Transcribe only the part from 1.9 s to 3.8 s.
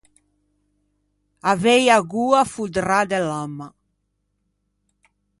a goa foddrâ de lamma.